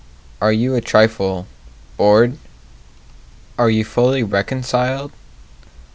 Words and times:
Are 0.41 0.51
you 0.51 0.73
a 0.73 0.81
trifle 0.81 1.45
bored? 1.95 2.39
Are 3.59 3.69
you 3.69 3.85
fully 3.85 4.23
reconciled? 4.23 5.11